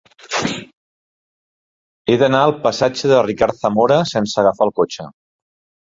He 2.07 2.17
d'anar 2.23 2.41
al 2.47 2.55
passatge 2.65 3.13
de 3.15 3.23
Ricard 3.29 3.63
Zamora 3.63 4.03
sense 4.17 4.45
agafar 4.47 4.71
el 4.71 4.79
cotxe. 4.83 5.11